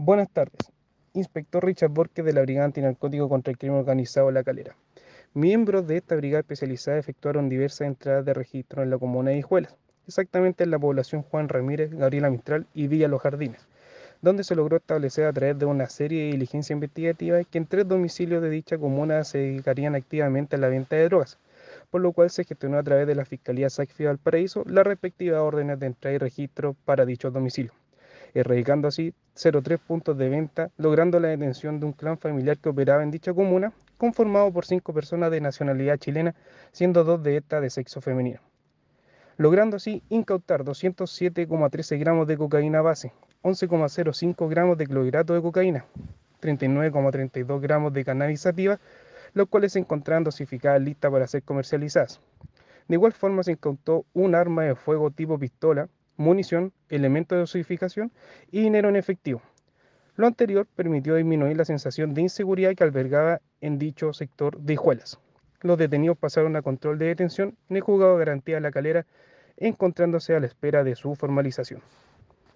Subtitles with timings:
[0.00, 0.70] Buenas tardes.
[1.14, 4.76] Inspector Richard Borges de la Brigada Antinarcótico contra el Crimen Organizado La Calera.
[5.34, 9.74] Miembros de esta brigada especializada efectuaron diversas entradas de registro en la comuna de Hijuelas,
[10.06, 13.66] exactamente en la población Juan Ramírez, Gabriela Mistral y Villa Los Jardines,
[14.22, 17.88] donde se logró establecer a través de una serie de diligencias investigativas que en tres
[17.88, 21.38] domicilios de dicha comuna se dedicarían activamente a la venta de drogas,
[21.90, 25.80] por lo cual se gestionó a través de la Fiscalía SACFI Valparaíso las respectivas órdenes
[25.80, 27.74] de entrada y registro para dichos domicilios
[28.40, 33.02] erradicando así 0,3 puntos de venta, logrando la detención de un clan familiar que operaba
[33.02, 36.34] en dicha comuna, conformado por cinco personas de nacionalidad chilena,
[36.72, 38.40] siendo dos de estas de sexo femenino.
[39.36, 43.12] Logrando así incautar 207,13 gramos de cocaína base,
[43.42, 45.84] 11,05 gramos de clorhidrato de cocaína,
[46.40, 48.80] 39,32 gramos de cannabis sativa,
[49.34, 52.20] los cuales se encontraban dosificadas listas para ser comercializadas.
[52.88, 58.12] De igual forma se incautó un arma de fuego tipo pistola, munición, elementos de dosificación
[58.50, 59.40] y dinero en efectivo.
[60.16, 65.18] Lo anterior permitió disminuir la sensación de inseguridad que albergaba en dicho sector de Hijuelas.
[65.60, 69.06] Los detenidos pasaron a control de detención en el juzgado garantía de la calera,
[69.56, 71.80] encontrándose a la espera de su formalización.